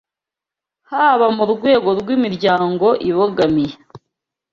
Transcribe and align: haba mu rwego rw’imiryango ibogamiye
haba 0.89 1.27
mu 1.37 1.43
rwego 1.53 1.89
rw’imiryango 1.99 2.87
ibogamiye 3.09 3.75